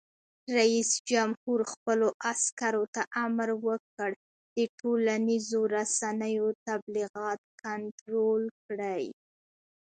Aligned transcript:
رئیس 0.57 0.89
جمهور 1.09 1.59
خپلو 1.73 2.07
عسکرو 2.31 2.83
ته 2.95 3.01
امر 3.25 3.49
وکړ؛ 3.65 4.11
د 4.55 4.57
ټولنیزو 4.79 5.61
رسنیو 5.75 6.47
تبلیغات 6.67 7.39
کنټرول 7.63 8.43
کړئ! 8.65 9.05